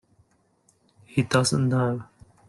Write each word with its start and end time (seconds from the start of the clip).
He 1.05 1.21
doesn't 1.21 1.69
know. 1.69 2.05